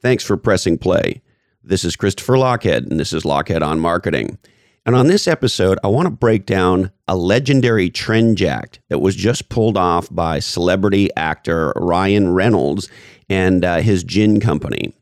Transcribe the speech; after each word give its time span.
Thanks 0.00 0.24
for 0.24 0.36
pressing 0.36 0.78
play. 0.78 1.22
This 1.62 1.84
is 1.84 1.96
Christopher 1.96 2.34
Lochhead, 2.34 2.88
and 2.90 3.00
this 3.00 3.12
is 3.12 3.24
Lochhead 3.24 3.62
on 3.62 3.80
Marketing. 3.80 4.38
And 4.86 4.96
on 4.96 5.08
this 5.08 5.28
episode, 5.28 5.78
I 5.84 5.88
want 5.88 6.06
to 6.06 6.10
break 6.10 6.46
down 6.46 6.92
a 7.06 7.16
legendary 7.16 7.90
trend 7.90 8.38
jack 8.38 8.80
that 8.88 9.00
was 9.00 9.14
just 9.14 9.48
pulled 9.48 9.76
off 9.76 10.08
by 10.10 10.38
celebrity 10.38 11.10
actor 11.16 11.72
Ryan 11.76 12.32
Reynolds 12.32 12.88
and 13.28 13.64
uh, 13.64 13.78
his 13.78 14.02
gin 14.04 14.40
company. 14.40 14.94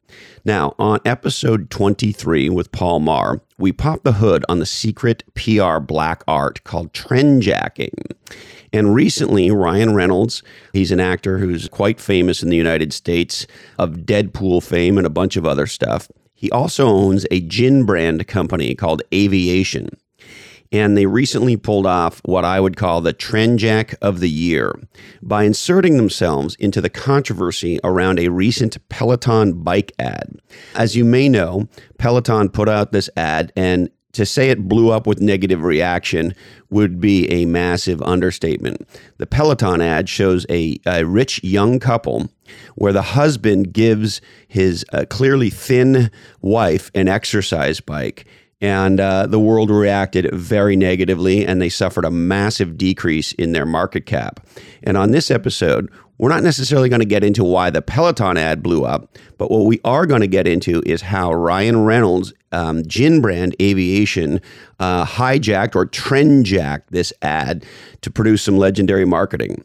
Now, 0.46 0.76
on 0.78 1.00
episode 1.04 1.70
23 1.70 2.50
with 2.50 2.70
Paul 2.70 3.00
Maher, 3.00 3.40
we 3.58 3.72
pop 3.72 4.04
the 4.04 4.12
hood 4.12 4.44
on 4.48 4.60
the 4.60 4.64
secret 4.64 5.24
PR 5.34 5.80
black 5.80 6.22
art 6.28 6.62
called 6.62 6.92
trend 6.92 7.42
jacking. 7.42 7.96
And 8.72 8.94
recently, 8.94 9.50
Ryan 9.50 9.96
Reynolds, 9.96 10.44
he's 10.72 10.92
an 10.92 11.00
actor 11.00 11.38
who's 11.38 11.68
quite 11.68 12.00
famous 12.00 12.44
in 12.44 12.48
the 12.48 12.56
United 12.56 12.92
States 12.92 13.48
of 13.76 14.06
Deadpool 14.06 14.62
fame 14.62 14.98
and 14.98 15.06
a 15.06 15.10
bunch 15.10 15.36
of 15.36 15.44
other 15.44 15.66
stuff. 15.66 16.08
He 16.32 16.48
also 16.52 16.86
owns 16.86 17.26
a 17.32 17.40
gin 17.40 17.82
brand 17.84 18.28
company 18.28 18.76
called 18.76 19.02
Aviation. 19.12 19.88
And 20.76 20.94
they 20.94 21.06
recently 21.06 21.56
pulled 21.56 21.86
off 21.86 22.20
what 22.26 22.44
I 22.44 22.60
would 22.60 22.76
call 22.76 23.00
the 23.00 23.14
trend 23.14 23.60
jack 23.60 23.94
of 24.02 24.20
the 24.20 24.28
year 24.28 24.78
by 25.22 25.44
inserting 25.44 25.96
themselves 25.96 26.54
into 26.56 26.82
the 26.82 26.90
controversy 26.90 27.80
around 27.82 28.18
a 28.18 28.28
recent 28.28 28.76
Peloton 28.90 29.62
bike 29.62 29.92
ad. 29.98 30.38
As 30.74 30.94
you 30.94 31.04
may 31.04 31.30
know, 31.30 31.66
Peloton 31.98 32.50
put 32.50 32.68
out 32.68 32.92
this 32.92 33.08
ad, 33.16 33.54
and 33.56 33.88
to 34.12 34.26
say 34.26 34.50
it 34.50 34.68
blew 34.68 34.90
up 34.90 35.06
with 35.06 35.20
negative 35.20 35.62
reaction 35.62 36.34
would 36.68 37.00
be 37.00 37.30
a 37.30 37.46
massive 37.46 38.02
understatement. 38.02 38.86
The 39.16 39.26
Peloton 39.26 39.80
ad 39.80 40.10
shows 40.10 40.44
a, 40.50 40.78
a 40.86 41.04
rich 41.04 41.42
young 41.42 41.78
couple 41.78 42.28
where 42.74 42.92
the 42.92 43.02
husband 43.02 43.72
gives 43.72 44.20
his 44.46 44.84
uh, 44.92 45.06
clearly 45.08 45.48
thin 45.48 46.10
wife 46.42 46.90
an 46.94 47.08
exercise 47.08 47.80
bike. 47.80 48.26
And 48.60 49.00
uh, 49.00 49.26
the 49.26 49.38
world 49.38 49.70
reacted 49.70 50.30
very 50.32 50.76
negatively, 50.76 51.46
and 51.46 51.60
they 51.60 51.68
suffered 51.68 52.06
a 52.06 52.10
massive 52.10 52.78
decrease 52.78 53.32
in 53.32 53.52
their 53.52 53.66
market 53.66 54.06
cap. 54.06 54.40
And 54.82 54.96
on 54.96 55.10
this 55.10 55.30
episode, 55.30 55.90
we're 56.18 56.30
not 56.30 56.42
necessarily 56.42 56.88
going 56.88 57.00
to 57.00 57.06
get 57.06 57.22
into 57.22 57.44
why 57.44 57.68
the 57.68 57.82
Peloton 57.82 58.38
ad 58.38 58.62
blew 58.62 58.84
up, 58.84 59.18
but 59.36 59.50
what 59.50 59.66
we 59.66 59.80
are 59.84 60.06
going 60.06 60.22
to 60.22 60.26
get 60.26 60.46
into 60.46 60.82
is 60.86 61.02
how 61.02 61.34
Ryan 61.34 61.84
Reynolds' 61.84 62.32
um, 62.52 62.86
gin 62.86 63.20
brand 63.20 63.54
aviation 63.60 64.40
uh, 64.80 65.04
hijacked 65.04 65.76
or 65.76 65.84
trendjacked 65.84 66.84
this 66.88 67.12
ad 67.20 67.66
to 68.00 68.10
produce 68.10 68.42
some 68.42 68.56
legendary 68.56 69.04
marketing. 69.04 69.62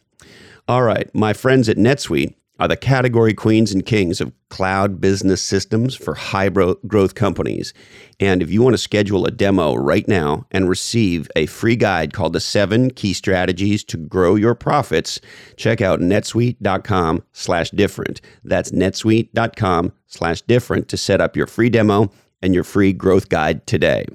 All 0.68 0.84
right, 0.84 1.14
my 1.16 1.32
friends 1.32 1.70
at 1.70 1.78
NetSuite 1.78 2.34
are 2.62 2.68
the 2.68 2.78
category 2.78 3.34
queens 3.34 3.74
and 3.74 3.88
kings 3.88 4.22
of 4.22 4.32
cloud 4.50 5.02
business 5.02 5.42
systems 5.42 5.96
for 5.96 6.14
high 6.14 6.48
growth 6.48 7.16
companies. 7.16 7.74
And 8.20 8.44
if 8.44 8.52
you 8.52 8.62
want 8.62 8.76
to 8.76 8.78
schedule 8.78 9.26
a 9.26 9.32
demo 9.32 9.74
right 9.74 10.08
now 10.08 10.46
and 10.52 10.70
receive 10.70 11.28
a 11.36 11.48
free 11.48 11.76
guide 11.76 12.14
called 12.14 12.34
The 12.34 12.40
Seven 12.40 12.92
Key 12.92 13.14
Strategies 13.14 13.84
to 13.86 13.98
Grow 13.98 14.36
Your 14.36 14.54
Profits, 14.54 15.20
check 15.58 15.82
out 15.82 16.02
netsuite.com 16.02 17.24
slash 17.34 17.72
different. 17.72 18.22
That's 18.44 18.72
netsuite.com 18.72 19.94
slash 20.06 20.42
different 20.44 20.88
to 20.90 20.98
set 20.98 21.20
up 21.20 21.36
your 21.36 21.48
free 21.48 21.72
demo 21.72 22.12
and 22.44 22.54
your 22.54 22.64
free 22.64 22.94
growth 22.94 23.30
guide 23.30 23.66
today. 23.66 24.06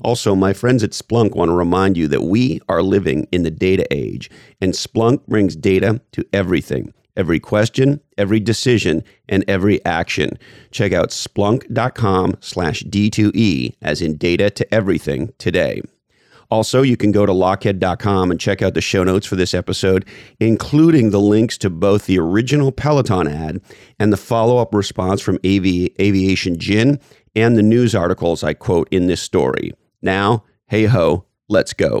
Also, 0.00 0.34
my 0.34 0.52
friends 0.52 0.82
at 0.82 0.90
Splunk 0.90 1.36
want 1.36 1.48
to 1.48 1.54
remind 1.54 1.96
you 1.96 2.08
that 2.08 2.22
we 2.22 2.60
are 2.68 2.82
living 2.82 3.28
in 3.30 3.44
the 3.44 3.52
data 3.52 3.86
age, 3.92 4.28
and 4.60 4.72
Splunk 4.72 5.24
brings 5.28 5.54
data 5.54 6.00
to 6.10 6.26
everything 6.32 6.92
every 7.16 7.40
question, 7.40 8.00
every 8.18 8.40
decision, 8.40 9.02
and 9.28 9.44
every 9.48 9.84
action. 9.84 10.38
Check 10.70 10.92
out 10.92 11.10
splunk.com 11.10 12.36
slash 12.40 12.82
D2E 12.84 13.74
as 13.82 14.02
in 14.02 14.16
data 14.16 14.50
to 14.50 14.74
everything 14.74 15.32
today. 15.38 15.82
Also, 16.50 16.82
you 16.82 16.96
can 16.96 17.10
go 17.10 17.26
to 17.26 17.32
lochhead.com 17.32 18.30
and 18.30 18.38
check 18.38 18.62
out 18.62 18.74
the 18.74 18.80
show 18.80 19.02
notes 19.02 19.26
for 19.26 19.34
this 19.34 19.54
episode, 19.54 20.04
including 20.38 21.10
the 21.10 21.20
links 21.20 21.58
to 21.58 21.70
both 21.70 22.06
the 22.06 22.18
original 22.18 22.70
Peloton 22.70 23.26
ad 23.26 23.60
and 23.98 24.12
the 24.12 24.16
follow 24.16 24.58
up 24.58 24.74
response 24.74 25.20
from 25.20 25.36
AV, 25.36 25.88
Aviation 26.00 26.58
Gin 26.58 27.00
and 27.34 27.56
the 27.56 27.62
news 27.62 27.94
articles 27.94 28.44
I 28.44 28.54
quote 28.54 28.88
in 28.90 29.06
this 29.06 29.22
story. 29.22 29.72
Now, 30.02 30.44
hey 30.66 30.84
ho, 30.84 31.24
let's 31.48 31.72
go. 31.72 32.00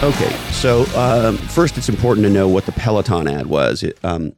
Okay, 0.00 0.30
so 0.52 0.82
um, 0.96 1.36
first, 1.36 1.76
it's 1.76 1.88
important 1.88 2.24
to 2.24 2.30
know 2.30 2.46
what 2.46 2.66
the 2.66 2.72
Peloton 2.72 3.26
ad 3.26 3.46
was. 3.46 3.82
It, 3.82 3.98
um, 4.04 4.32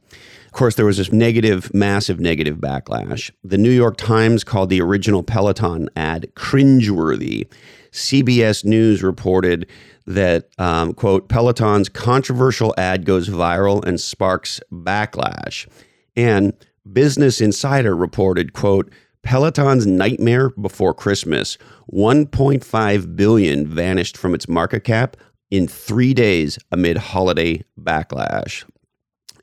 of 0.45 0.51
course, 0.53 0.73
there 0.73 0.87
was 0.87 0.97
this 0.97 1.11
negative, 1.11 1.71
massive 1.71 2.19
negative 2.19 2.57
backlash. 2.57 3.29
The 3.43 3.59
New 3.59 3.69
York 3.69 3.95
Times 3.97 4.43
called 4.43 4.71
the 4.71 4.81
original 4.81 5.21
Peloton 5.21 5.87
ad 5.95 6.31
cringeworthy. 6.33 7.47
CBS 7.91 8.65
News 8.65 9.03
reported 9.03 9.67
that, 10.07 10.49
um, 10.57 10.95
quote, 10.95 11.29
Peloton's 11.29 11.89
controversial 11.89 12.73
ad 12.75 13.05
goes 13.05 13.29
viral 13.29 13.85
and 13.85 14.01
sparks 14.01 14.59
backlash. 14.71 15.67
And 16.15 16.53
Business 16.91 17.39
Insider 17.39 17.95
reported, 17.95 18.53
quote, 18.53 18.91
Peloton's 19.21 19.85
nightmare 19.85 20.49
before 20.49 20.95
Christmas, 20.95 21.59
1.5 21.93 23.15
billion 23.15 23.67
vanished 23.67 24.17
from 24.17 24.33
its 24.33 24.47
market 24.47 24.83
cap 24.83 25.15
in 25.51 25.67
three 25.67 26.13
days 26.13 26.57
amid 26.71 26.97
holiday 26.97 27.63
backlash. 27.79 28.63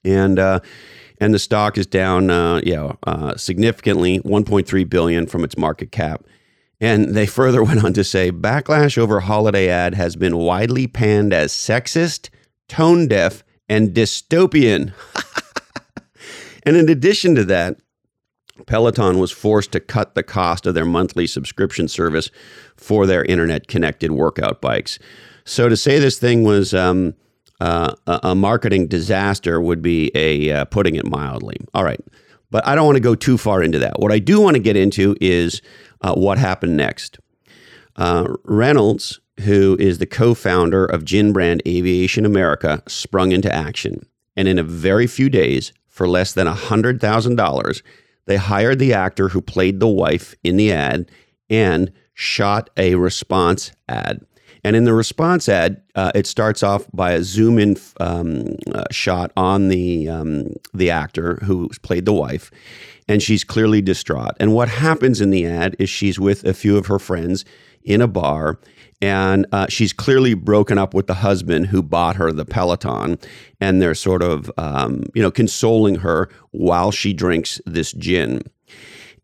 And 0.05 0.39
uh, 0.39 0.61
and 1.21 1.35
the 1.35 1.39
stock 1.39 1.77
is 1.77 1.87
down, 1.87 2.31
uh, 2.31 2.61
yeah, 2.65 2.93
uh, 3.07 3.37
significantly, 3.37 4.21
1.3 4.21 4.89
billion 4.89 5.27
from 5.27 5.45
its 5.45 5.59
market 5.59 5.91
cap. 5.91 6.25
And 6.81 7.15
they 7.15 7.27
further 7.39 7.63
went 7.63 7.85
on 7.85 7.93
to 7.95 8.05
say, 8.05 8.31
backlash 8.31 8.97
over 8.97 9.21
holiday 9.21 9.69
ad 9.69 9.95
has 9.95 10.17
been 10.17 10.37
widely 10.37 10.87
panned 10.87 11.33
as 11.33 11.53
sexist, 11.53 12.31
tone 12.69 13.09
deaf, 13.09 13.43
and 13.69 13.91
dystopian. 13.91 14.93
and 16.63 16.77
in 16.77 16.89
addition 16.89 17.35
to 17.35 17.45
that, 17.45 17.79
Peloton 18.69 19.19
was 19.19 19.31
forced 19.31 19.73
to 19.73 19.81
cut 19.81 20.15
the 20.15 20.23
cost 20.23 20.67
of 20.67 20.75
their 20.75 20.85
monthly 20.85 21.27
subscription 21.27 21.89
service 21.89 22.31
for 22.77 23.07
their 23.07 23.25
internet 23.25 23.67
connected 23.67 24.13
workout 24.13 24.61
bikes. 24.61 24.99
So 25.45 25.71
to 25.71 25.77
say 25.77 25.99
this 25.99 26.19
thing 26.19 26.45
was 26.45 26.75
um, 26.75 27.15
uh, 27.61 27.95
a 28.07 28.35
marketing 28.35 28.87
disaster 28.87 29.59
would 29.59 29.81
be 29.81 30.13
a 30.15 30.53
uh, 30.53 30.65
putting 30.67 30.97
it 30.97 31.07
mildly. 31.07 31.57
All 31.73 31.83
right, 31.83 32.01
but 32.51 32.65
I 32.67 32.75
don't 32.75 32.85
want 32.85 32.97
to 32.97 33.01
go 33.01 33.15
too 33.15 33.39
far 33.39 33.63
into 33.63 33.79
that. 33.79 33.99
What 33.99 34.13
I 34.13 34.19
do 34.19 34.39
want 34.39 34.57
to 34.57 34.63
get 34.63 34.77
into 34.77 35.17
is 35.19 35.63
uh, 36.03 36.15
what 36.15 36.37
happened 36.37 36.77
next. 36.77 37.19
Uh, 37.97 38.29
Reynolds, 38.45 39.19
who 39.41 39.79
is 39.81 39.97
the 39.97 40.07
co-founder 40.07 40.85
of 40.85 41.07
Gin 41.07 41.33
Brand 41.33 41.63
Aviation 41.67 42.27
America, 42.27 42.83
sprung 42.87 43.33
into 43.33 43.53
action, 43.53 44.07
and 44.37 44.47
in 44.47 44.59
a 44.59 44.63
very 44.63 45.07
few 45.07 45.31
days, 45.31 45.73
for 45.89 46.07
less 46.07 46.35
than 46.35 46.47
hundred 46.47 47.01
thousand 47.01 47.37
dollars, 47.37 47.83
they 48.29 48.37
hired 48.37 48.79
the 48.79 48.93
actor 48.93 49.31
who 49.31 49.41
played 49.41 49.81
the 49.81 49.89
wife 49.89 50.35
in 50.45 50.57
the 50.57 50.71
ad 50.71 51.11
and 51.51 51.91
shot 52.13 52.69
a 52.77 52.95
response 52.95 53.73
ad. 53.89 54.21
And 54.63 54.77
in 54.77 54.85
the 54.85 54.93
response 54.93 55.49
ad, 55.49 55.81
uh, 55.95 56.13
it 56.15 56.27
starts 56.27 56.63
off 56.63 56.87
by 56.93 57.13
a 57.13 57.23
zoom 57.23 57.59
in 57.59 57.77
um, 58.01 58.57
uh, 58.73 58.85
shot 58.91 59.33
on 59.37 59.69
the 59.69 60.09
um, 60.11 60.53
the 60.75 60.91
actor 60.91 61.37
who 61.43 61.71
played 61.83 62.05
the 62.05 62.13
wife, 62.13 62.51
and 63.09 63.23
she's 63.23 63.45
clearly 63.45 63.81
distraught. 63.81 64.37
And 64.39 64.53
what 64.53 64.69
happens 64.69 65.21
in 65.21 65.31
the 65.31 65.47
ad 65.47 65.75
is 65.79 65.89
she's 65.89 66.21
with 66.21 66.45
a 66.45 66.53
few 66.53 66.77
of 66.77 66.87
her 66.87 66.99
friends 66.99 67.45
in 67.83 68.03
a 68.03 68.09
bar, 68.09 68.59
and 69.01 69.47
uh, 69.53 69.67
she's 69.69 69.93
clearly 69.93 70.35
broken 70.35 70.79
up 70.79 70.95
with 70.95 71.07
the 71.07 71.15
husband 71.15 71.67
who 71.67 71.83
bought 71.83 72.17
her 72.17 72.33
the 72.33 72.45
Peloton, 72.45 73.19
and 73.61 73.81
they're 73.81 73.95
sort 73.95 74.23
of 74.23 74.51
um, 74.59 75.05
you 75.15 75.23
know 75.23 75.31
consoling 75.31 75.97
her 75.97 76.29
while 76.51 76.91
she 76.91 77.13
drinks 77.13 77.61
this 77.67 77.93
gin. 77.93 78.43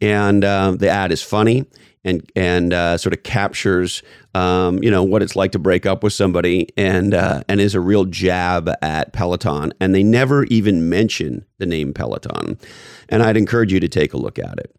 And 0.01 0.45
uh, 0.45 0.73
the 0.73 0.89
ad 0.89 1.13
is 1.13 1.23
funny 1.23 1.67
and 2.05 2.31
and 2.37 2.73
uh, 2.73 2.99
sort 2.99 3.15
of 3.15 3.23
captures 3.23 4.03
um, 4.35 4.83
you 4.83 4.91
know 4.91 5.03
what 5.03 5.23
it's 5.23 5.37
like 5.37 5.53
to 5.53 5.59
break 5.59 5.87
up 5.87 6.03
with 6.03 6.13
somebody 6.13 6.69
and 6.77 7.15
uh, 7.15 7.43
and 7.49 7.61
is 7.61 7.75
a 7.75 7.81
real 7.81 8.05
jab 8.05 8.71
at 8.83 9.13
Peloton. 9.13 9.73
And 9.81 9.95
they 9.95 10.03
never 10.03 10.45
even 10.45 10.89
mention 10.89 11.45
the 11.59 11.67
name 11.67 11.93
Peloton. 11.95 12.59
And 13.09 13.23
I'd 13.23 13.37
encourage 13.37 13.73
you 13.73 13.81
to 13.81 13.89
take 13.89 14.13
a 14.13 14.19
look 14.19 14.39
at 14.39 14.59
it 14.59 14.75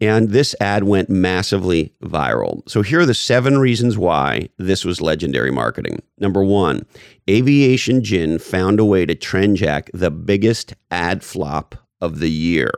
and 0.00 0.30
this 0.30 0.54
ad 0.60 0.84
went 0.84 1.08
massively 1.10 1.92
viral 2.02 2.68
so 2.68 2.82
here 2.82 3.00
are 3.00 3.06
the 3.06 3.14
seven 3.14 3.58
reasons 3.58 3.96
why 3.96 4.48
this 4.58 4.84
was 4.84 5.00
legendary 5.00 5.50
marketing 5.50 6.00
number 6.18 6.42
one 6.42 6.84
aviation 7.28 8.02
gin 8.02 8.38
found 8.38 8.78
a 8.80 8.84
way 8.84 9.04
to 9.06 9.14
trend 9.14 9.56
jack 9.56 9.90
the 9.92 10.10
biggest 10.10 10.74
ad 10.90 11.22
flop 11.22 11.74
of 12.00 12.18
the 12.20 12.30
year 12.30 12.70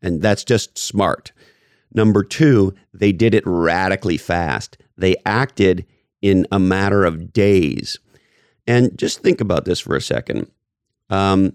and 0.00 0.22
that's 0.22 0.44
just 0.44 0.76
smart 0.78 1.32
Number 1.94 2.24
two, 2.24 2.74
they 2.92 3.12
did 3.12 3.34
it 3.34 3.46
radically 3.46 4.16
fast. 4.16 4.78
They 4.96 5.16
acted 5.26 5.86
in 6.20 6.46
a 6.52 6.58
matter 6.58 7.04
of 7.04 7.32
days. 7.32 7.98
And 8.66 8.96
just 8.96 9.20
think 9.20 9.40
about 9.40 9.64
this 9.64 9.80
for 9.80 9.96
a 9.96 10.00
second. 10.00 10.50
Um, 11.10 11.54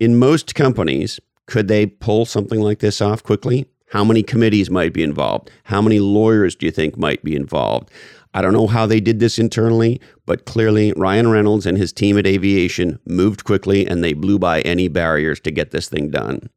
in 0.00 0.18
most 0.18 0.54
companies, 0.54 1.20
could 1.46 1.68
they 1.68 1.86
pull 1.86 2.24
something 2.24 2.60
like 2.60 2.80
this 2.80 3.00
off 3.00 3.22
quickly? 3.22 3.66
How 3.96 4.04
many 4.04 4.22
committees 4.22 4.68
might 4.68 4.92
be 4.92 5.02
involved? 5.02 5.50
How 5.64 5.80
many 5.80 6.00
lawyers 6.00 6.54
do 6.54 6.66
you 6.66 6.70
think 6.70 6.98
might 6.98 7.24
be 7.24 7.34
involved? 7.34 7.90
I 8.34 8.42
don't 8.42 8.52
know 8.52 8.66
how 8.66 8.84
they 8.84 9.00
did 9.00 9.20
this 9.20 9.38
internally, 9.38 10.02
but 10.26 10.44
clearly 10.44 10.92
Ryan 10.98 11.30
Reynolds 11.30 11.64
and 11.64 11.78
his 11.78 11.94
team 11.94 12.18
at 12.18 12.26
Aviation 12.26 12.98
moved 13.06 13.44
quickly 13.44 13.86
and 13.86 14.04
they 14.04 14.12
blew 14.12 14.38
by 14.38 14.60
any 14.60 14.88
barriers 14.88 15.40
to 15.40 15.50
get 15.50 15.70
this 15.70 15.88
thing 15.88 16.10
done. 16.10 16.50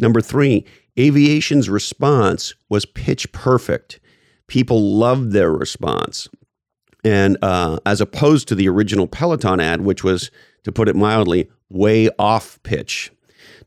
Number 0.00 0.20
three, 0.20 0.64
Aviation's 0.98 1.70
response 1.70 2.54
was 2.68 2.86
pitch 2.86 3.30
perfect. 3.30 4.00
People 4.48 4.82
loved 4.82 5.30
their 5.30 5.52
response. 5.52 6.28
And 7.04 7.38
uh, 7.40 7.78
as 7.86 8.00
opposed 8.00 8.48
to 8.48 8.56
the 8.56 8.68
original 8.68 9.06
Peloton 9.06 9.60
ad, 9.60 9.82
which 9.82 10.02
was, 10.02 10.32
to 10.64 10.72
put 10.72 10.88
it 10.88 10.96
mildly, 10.96 11.48
way 11.70 12.08
off 12.18 12.60
pitch. 12.64 13.12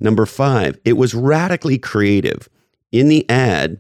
Number 0.02 0.26
five, 0.26 0.78
it 0.84 0.98
was 0.98 1.16
radically 1.16 1.78
creative. 1.78 2.50
In 2.92 3.08
the 3.08 3.30
ad, 3.30 3.80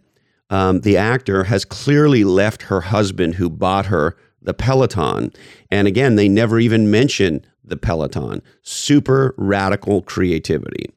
um, 0.49 0.81
the 0.81 0.97
actor 0.97 1.45
has 1.45 1.65
clearly 1.65 2.23
left 2.23 2.63
her 2.63 2.81
husband 2.81 3.35
who 3.35 3.49
bought 3.49 3.87
her 3.87 4.15
the 4.41 4.53
Peloton. 4.53 5.31
And 5.69 5.87
again, 5.87 6.15
they 6.15 6.29
never 6.29 6.59
even 6.59 6.89
mention 6.89 7.45
the 7.63 7.77
Peloton. 7.77 8.41
Super 8.61 9.35
radical 9.37 10.01
creativity. 10.01 10.89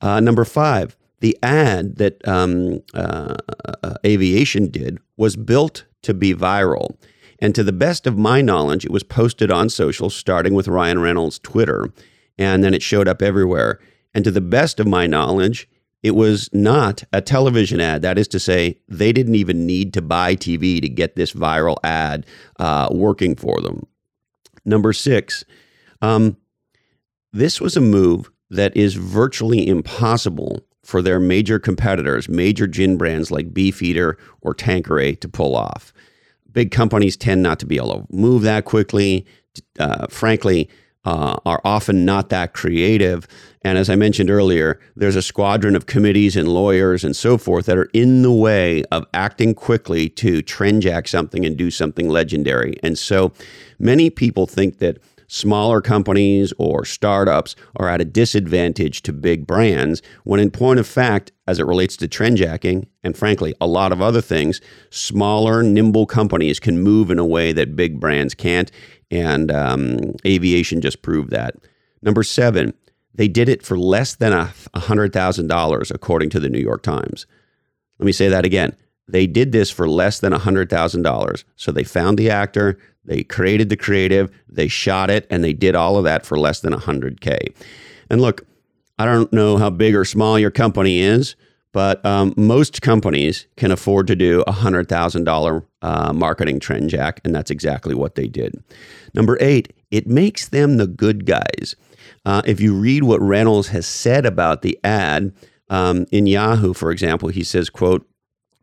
Uh, 0.00 0.20
number 0.20 0.44
five, 0.44 0.96
the 1.20 1.38
ad 1.42 1.96
that 1.98 2.26
um, 2.26 2.82
uh, 2.94 3.36
uh, 3.82 3.94
Aviation 4.04 4.68
did 4.68 4.98
was 5.16 5.36
built 5.36 5.84
to 6.02 6.12
be 6.12 6.34
viral. 6.34 6.96
And 7.38 7.54
to 7.54 7.62
the 7.62 7.72
best 7.72 8.06
of 8.06 8.18
my 8.18 8.40
knowledge, 8.40 8.84
it 8.84 8.90
was 8.90 9.04
posted 9.04 9.50
on 9.50 9.68
social, 9.68 10.10
starting 10.10 10.54
with 10.54 10.68
Ryan 10.68 10.98
Reynolds' 10.98 11.38
Twitter, 11.38 11.92
and 12.38 12.62
then 12.64 12.74
it 12.74 12.82
showed 12.82 13.08
up 13.08 13.22
everywhere. 13.22 13.78
And 14.14 14.24
to 14.24 14.30
the 14.30 14.40
best 14.40 14.80
of 14.80 14.86
my 14.86 15.06
knowledge, 15.06 15.68
it 16.02 16.16
was 16.16 16.48
not 16.52 17.04
a 17.12 17.20
television 17.20 17.80
ad. 17.80 18.02
That 18.02 18.18
is 18.18 18.28
to 18.28 18.40
say, 18.40 18.78
they 18.88 19.12
didn't 19.12 19.36
even 19.36 19.66
need 19.66 19.94
to 19.94 20.02
buy 20.02 20.34
TV 20.34 20.80
to 20.80 20.88
get 20.88 21.14
this 21.16 21.32
viral 21.32 21.76
ad 21.84 22.26
uh, 22.58 22.88
working 22.90 23.36
for 23.36 23.60
them. 23.60 23.86
Number 24.64 24.92
six, 24.92 25.44
um, 26.00 26.36
this 27.32 27.60
was 27.60 27.76
a 27.76 27.80
move 27.80 28.30
that 28.50 28.76
is 28.76 28.94
virtually 28.94 29.66
impossible 29.66 30.60
for 30.84 31.00
their 31.00 31.20
major 31.20 31.58
competitors, 31.58 32.28
major 32.28 32.66
gin 32.66 32.96
brands 32.96 33.30
like 33.30 33.54
Beefeater 33.54 34.18
or 34.40 34.54
Tanqueray, 34.54 35.14
to 35.16 35.28
pull 35.28 35.56
off. 35.56 35.92
Big 36.50 36.70
companies 36.70 37.16
tend 37.16 37.42
not 37.42 37.58
to 37.60 37.66
be 37.66 37.76
able 37.76 38.00
to 38.00 38.06
move 38.14 38.42
that 38.42 38.64
quickly. 38.64 39.24
Uh, 39.78 40.06
frankly, 40.08 40.68
uh, 41.04 41.36
are 41.44 41.60
often 41.64 42.04
not 42.04 42.28
that 42.28 42.52
creative. 42.52 43.26
And 43.62 43.78
as 43.78 43.88
I 43.88 43.96
mentioned 43.96 44.30
earlier, 44.30 44.80
there's 44.96 45.16
a 45.16 45.22
squadron 45.22 45.76
of 45.76 45.86
committees 45.86 46.36
and 46.36 46.48
lawyers 46.48 47.04
and 47.04 47.14
so 47.14 47.38
forth 47.38 47.66
that 47.66 47.78
are 47.78 47.90
in 47.92 48.22
the 48.22 48.32
way 48.32 48.84
of 48.90 49.06
acting 49.14 49.54
quickly 49.54 50.08
to 50.10 50.42
trend 50.42 50.82
jack 50.82 51.08
something 51.08 51.44
and 51.44 51.56
do 51.56 51.70
something 51.70 52.08
legendary. 52.08 52.76
And 52.82 52.98
so 52.98 53.32
many 53.78 54.10
people 54.10 54.46
think 54.46 54.78
that 54.78 54.98
smaller 55.32 55.80
companies 55.80 56.52
or 56.58 56.84
startups 56.84 57.56
are 57.76 57.88
at 57.88 58.02
a 58.02 58.04
disadvantage 58.04 59.00
to 59.00 59.14
big 59.14 59.46
brands, 59.46 60.02
when 60.24 60.38
in 60.38 60.50
point 60.50 60.78
of 60.78 60.86
fact, 60.86 61.32
as 61.46 61.58
it 61.58 61.66
relates 61.66 61.96
to 61.96 62.06
trend 62.06 62.36
jacking, 62.36 62.86
and 63.02 63.16
frankly, 63.16 63.54
a 63.58 63.66
lot 63.66 63.92
of 63.92 64.02
other 64.02 64.20
things, 64.20 64.60
smaller, 64.90 65.62
nimble 65.62 66.04
companies 66.04 66.60
can 66.60 66.82
move 66.82 67.10
in 67.10 67.18
a 67.18 67.24
way 67.24 67.50
that 67.50 67.74
big 67.74 67.98
brands 67.98 68.34
can't. 68.34 68.70
And 69.12 69.52
um, 69.52 70.14
aviation 70.26 70.80
just 70.80 71.02
proved 71.02 71.30
that. 71.30 71.54
Number 72.00 72.22
seven, 72.22 72.72
they 73.14 73.28
did 73.28 73.48
it 73.48 73.62
for 73.62 73.78
less 73.78 74.14
than 74.14 74.32
a 74.32 74.54
$100,000, 74.74 75.94
according 75.94 76.30
to 76.30 76.40
the 76.40 76.48
New 76.48 76.58
York 76.58 76.82
Times. 76.82 77.26
Let 77.98 78.06
me 78.06 78.12
say 78.12 78.28
that 78.28 78.46
again. 78.46 78.74
They 79.06 79.26
did 79.26 79.52
this 79.52 79.70
for 79.70 79.86
less 79.86 80.18
than 80.18 80.32
$100,000. 80.32 81.44
So 81.56 81.70
they 81.70 81.84
found 81.84 82.18
the 82.18 82.30
actor, 82.30 82.78
they 83.04 83.22
created 83.22 83.68
the 83.68 83.76
creative, 83.76 84.30
they 84.48 84.66
shot 84.66 85.10
it, 85.10 85.26
and 85.28 85.44
they 85.44 85.52
did 85.52 85.74
all 85.74 85.98
of 85.98 86.04
that 86.04 86.24
for 86.24 86.38
less 86.38 86.60
than 86.60 86.72
a 86.72 86.78
100K. 86.78 87.54
And 88.08 88.22
look, 88.22 88.46
I 88.98 89.04
don't 89.04 89.32
know 89.32 89.58
how 89.58 89.68
big 89.68 89.94
or 89.94 90.06
small 90.06 90.38
your 90.38 90.50
company 90.50 91.00
is, 91.00 91.36
but 91.72 92.04
um, 92.04 92.34
most 92.36 92.82
companies 92.82 93.46
can 93.56 93.70
afford 93.70 94.06
to 94.06 94.16
do 94.16 94.42
a 94.42 94.52
$100,000 94.52 95.66
uh, 95.82 96.12
marketing 96.12 96.60
trend 96.60 96.90
jack, 96.90 97.20
and 97.24 97.34
that's 97.34 97.50
exactly 97.50 97.94
what 97.94 98.14
they 98.14 98.28
did. 98.28 98.62
Number 99.14 99.38
eight, 99.40 99.72
it 99.90 100.06
makes 100.06 100.48
them 100.48 100.76
the 100.76 100.86
good 100.86 101.26
guys. 101.26 101.74
Uh, 102.24 102.42
if 102.44 102.60
you 102.60 102.74
read 102.74 103.04
what 103.04 103.20
Reynolds 103.20 103.68
has 103.68 103.86
said 103.86 104.26
about 104.26 104.62
the 104.62 104.78
ad, 104.84 105.32
um, 105.70 106.06
in 106.12 106.26
Yahoo, 106.26 106.74
for 106.74 106.90
example, 106.90 107.30
he 107.30 107.42
says, 107.42 107.70
quote, 107.70 108.06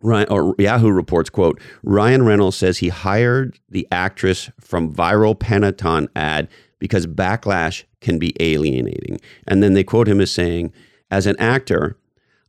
Ryan, 0.02 0.28
or 0.30 0.56
Yahoo 0.58 0.92
reports, 0.92 1.30
quote, 1.30 1.60
Ryan 1.84 2.24
Reynolds 2.24 2.56
says 2.56 2.78
he 2.78 2.90
hired 2.90 3.60
the 3.68 3.88
actress 3.92 4.50
from 4.62 4.94
viral 4.94 5.38
Peloton 5.38 6.08
ad 6.16 6.48
because 6.78 7.06
backlash 7.06 7.84
can 8.00 8.18
be 8.18 8.34
alienating. 8.40 9.20
And 9.46 9.62
then 9.62 9.74
they 9.74 9.84
quote 9.84 10.08
him 10.08 10.22
as 10.22 10.32
saying, 10.32 10.72
as 11.12 11.26
an 11.26 11.36
actor, 11.38 11.98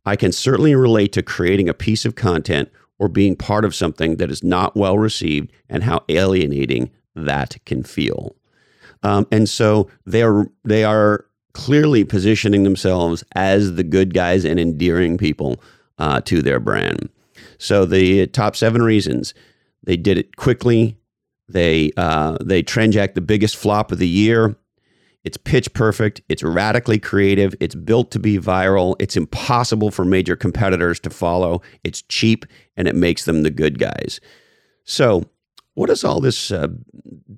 I 0.05 0.15
can 0.15 0.31
certainly 0.31 0.75
relate 0.75 1.11
to 1.13 1.23
creating 1.23 1.69
a 1.69 1.73
piece 1.73 2.05
of 2.05 2.15
content 2.15 2.69
or 2.99 3.07
being 3.07 3.35
part 3.35 3.65
of 3.65 3.75
something 3.75 4.17
that 4.17 4.31
is 4.31 4.43
not 4.43 4.75
well 4.75 4.97
received 4.97 5.51
and 5.69 5.83
how 5.83 6.03
alienating 6.09 6.91
that 7.15 7.57
can 7.65 7.83
feel. 7.83 8.35
Um, 9.03 9.27
and 9.31 9.49
so 9.49 9.89
they 10.05 10.21
are 10.21 10.47
they 10.63 10.83
are 10.83 11.25
clearly 11.53 12.03
positioning 12.03 12.63
themselves 12.63 13.23
as 13.35 13.75
the 13.75 13.83
good 13.83 14.13
guys 14.13 14.45
and 14.45 14.59
endearing 14.59 15.17
people 15.17 15.61
uh, 15.97 16.21
to 16.21 16.41
their 16.41 16.59
brand. 16.59 17.09
So 17.57 17.85
the 17.85 18.27
top 18.27 18.55
seven 18.55 18.81
reasons 18.81 19.33
they 19.83 19.97
did 19.97 20.17
it 20.17 20.35
quickly. 20.35 20.97
They 21.49 21.91
uh, 21.97 22.37
they 22.41 22.61
jacked 22.61 23.15
the 23.15 23.21
biggest 23.21 23.55
flop 23.55 23.91
of 23.91 23.97
the 23.97 24.07
year. 24.07 24.55
It's 25.23 25.37
pitch 25.37 25.71
perfect. 25.73 26.21
It's 26.29 26.43
radically 26.43 26.99
creative. 26.99 27.53
It's 27.59 27.75
built 27.75 28.11
to 28.11 28.19
be 28.19 28.39
viral. 28.39 28.95
It's 28.99 29.15
impossible 29.15 29.91
for 29.91 30.03
major 30.03 30.35
competitors 30.35 30.99
to 31.01 31.09
follow. 31.09 31.61
It's 31.83 32.01
cheap 32.03 32.45
and 32.75 32.87
it 32.87 32.95
makes 32.95 33.25
them 33.25 33.43
the 33.43 33.51
good 33.51 33.77
guys. 33.77 34.19
So, 34.83 35.25
what 35.75 35.87
does 35.87 36.03
all 36.03 36.19
this 36.19 36.51
uh, 36.51 36.67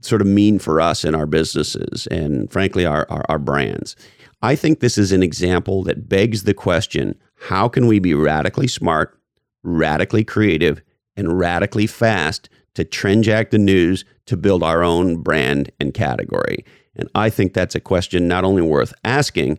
sort 0.02 0.22
of 0.22 0.28
mean 0.28 0.58
for 0.60 0.82
us 0.82 1.06
in 1.06 1.13
our 1.13 1.28
businesses 1.28 2.08
and, 2.08 2.52
frankly, 2.52 2.86
our, 2.86 3.06
our, 3.10 3.24
our 3.30 3.40
brands? 3.40 3.96
I 4.42 4.56
think 4.56 4.80
this 4.80 4.98
is 4.98 5.12
an 5.12 5.22
example 5.22 5.84
that 5.84 6.10
begs 6.10 6.44
the 6.44 6.54
question 6.54 7.16
how 7.50 7.68
can 7.68 7.88
we 7.88 8.00
be 8.00 8.13
radically 8.13 8.68
smart 8.68 9.20
radically 9.63 10.24
creative, 10.24 10.82
and 11.16 11.40
radically 11.40 11.88
fast 11.88 12.50
to 12.75 12.84
trend 12.84 13.24
jack 13.24 13.52
the 13.52 13.58
news 13.58 14.04
to 14.25 14.38
build 14.38 14.63
our 14.63 14.84
own 14.84 15.18
brand 15.18 15.72
and 15.80 15.94
category. 15.94 16.66
And 16.96 17.10
I 17.16 17.30
think 17.30 17.54
that's 17.54 17.76
a 17.76 17.80
question 17.80 18.28
not 18.28 18.44
only 18.44 18.62
worth 18.62 18.94
asking, 19.04 19.58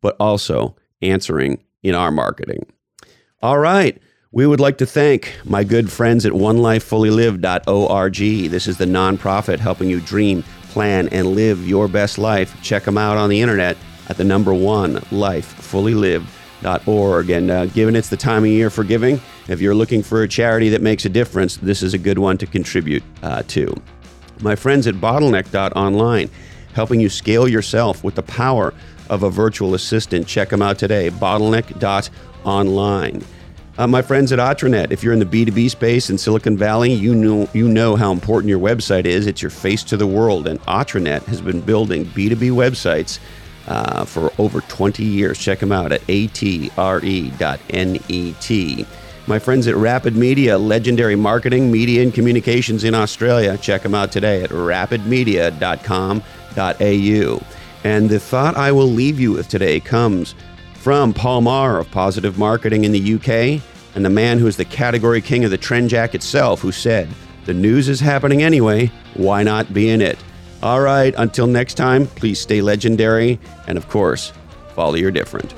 but 0.00 0.16
also 0.20 0.76
answering 1.00 1.62
in 1.82 1.94
our 1.94 2.10
marketing. 2.10 2.66
All 3.42 3.58
right. 3.58 3.98
We 4.32 4.46
would 4.46 4.58
like 4.58 4.78
to 4.78 4.86
thank 4.86 5.32
my 5.44 5.62
good 5.62 5.92
friends 5.92 6.26
at 6.26 6.32
onelifefullylived.org. 6.32 8.50
This 8.50 8.66
is 8.66 8.78
the 8.78 8.84
nonprofit 8.84 9.60
helping 9.60 9.88
you 9.88 10.00
dream, 10.00 10.42
plan, 10.70 11.08
and 11.10 11.36
live 11.36 11.68
your 11.68 11.86
best 11.86 12.18
life. 12.18 12.60
Check 12.60 12.82
them 12.82 12.98
out 12.98 13.16
on 13.16 13.30
the 13.30 13.40
internet 13.40 13.76
at 14.08 14.16
the 14.16 14.24
number 14.24 14.52
one 14.52 14.96
lifefullylived.org. 14.96 17.30
And 17.30 17.50
uh, 17.50 17.66
given 17.66 17.94
it's 17.94 18.08
the 18.08 18.16
time 18.16 18.42
of 18.42 18.50
year 18.50 18.70
for 18.70 18.82
giving, 18.82 19.20
if 19.48 19.60
you're 19.60 19.74
looking 19.74 20.02
for 20.02 20.22
a 20.22 20.28
charity 20.28 20.70
that 20.70 20.82
makes 20.82 21.04
a 21.04 21.08
difference, 21.08 21.58
this 21.58 21.80
is 21.80 21.94
a 21.94 21.98
good 21.98 22.18
one 22.18 22.36
to 22.38 22.46
contribute 22.46 23.04
uh, 23.22 23.44
to. 23.48 23.72
My 24.40 24.56
friends 24.56 24.88
at 24.88 24.96
bottleneck.online, 24.96 26.28
helping 26.74 27.00
you 27.00 27.08
scale 27.08 27.48
yourself 27.48 28.04
with 28.04 28.16
the 28.16 28.22
power 28.22 28.74
of 29.08 29.22
a 29.22 29.30
virtual 29.30 29.74
assistant. 29.74 30.26
Check 30.26 30.50
them 30.50 30.60
out 30.62 30.78
today, 30.78 31.10
bottleneck.online. 31.10 33.24
Uh, 33.76 33.88
my 33.88 34.02
friends 34.02 34.30
at 34.30 34.38
Atrenet, 34.38 34.92
if 34.92 35.02
you're 35.02 35.12
in 35.12 35.18
the 35.18 35.24
B2B 35.24 35.68
space 35.68 36.08
in 36.08 36.16
Silicon 36.16 36.56
Valley, 36.56 36.92
you 36.92 37.12
know 37.12 37.48
you 37.52 37.66
know 37.66 37.96
how 37.96 38.12
important 38.12 38.48
your 38.48 38.60
website 38.60 39.04
is. 39.04 39.26
It's 39.26 39.42
your 39.42 39.50
face 39.50 39.82
to 39.84 39.96
the 39.96 40.06
world, 40.06 40.46
and 40.46 40.60
Atrenet 40.62 41.24
has 41.24 41.40
been 41.40 41.60
building 41.60 42.04
B2B 42.04 42.52
websites 42.52 43.18
uh, 43.66 44.04
for 44.04 44.30
over 44.38 44.60
20 44.60 45.02
years. 45.02 45.38
Check 45.38 45.58
them 45.58 45.72
out 45.72 45.90
at 45.90 46.02
atre.net. 46.02 46.70
My 49.26 49.38
friends 49.38 49.66
at 49.66 49.74
Rapid 49.74 50.16
Media, 50.16 50.58
legendary 50.58 51.16
marketing, 51.16 51.72
media, 51.72 52.02
and 52.02 52.12
communications 52.12 52.84
in 52.84 52.94
Australia. 52.94 53.56
Check 53.56 53.82
them 53.82 53.94
out 53.94 54.12
today 54.12 54.42
at 54.42 54.50
rapidmedia.com.au. 56.54 57.42
And 57.84 58.08
the 58.08 58.18
thought 58.18 58.56
I 58.56 58.72
will 58.72 58.86
leave 58.86 59.20
you 59.20 59.32
with 59.32 59.48
today 59.48 59.78
comes 59.80 60.34
from 60.74 61.12
Paul 61.12 61.42
Maher 61.42 61.78
of 61.78 61.90
Positive 61.90 62.38
Marketing 62.38 62.84
in 62.84 62.92
the 62.92 63.14
UK, 63.14 63.62
and 63.94 64.04
the 64.04 64.10
man 64.10 64.38
who 64.38 64.46
is 64.46 64.56
the 64.56 64.64
category 64.64 65.20
king 65.20 65.44
of 65.44 65.50
the 65.50 65.58
trend 65.58 65.90
jack 65.90 66.14
itself, 66.14 66.60
who 66.60 66.72
said, 66.72 67.08
The 67.44 67.54
news 67.54 67.88
is 67.88 68.00
happening 68.00 68.42
anyway, 68.42 68.90
why 69.14 69.42
not 69.42 69.72
be 69.72 69.90
in 69.90 70.00
it? 70.00 70.18
All 70.62 70.80
right, 70.80 71.14
until 71.18 71.46
next 71.46 71.74
time, 71.74 72.06
please 72.06 72.40
stay 72.40 72.62
legendary, 72.62 73.38
and 73.66 73.76
of 73.76 73.88
course, 73.88 74.32
follow 74.74 74.94
your 74.94 75.10
different. 75.10 75.54